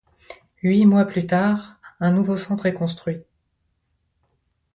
[0.63, 3.21] Huit mois plus tard, un nouveau centre est construit.